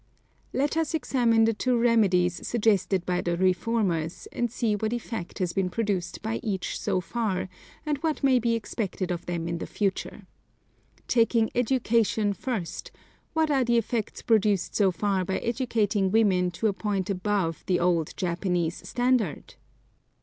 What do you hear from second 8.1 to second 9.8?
may be expected of them in the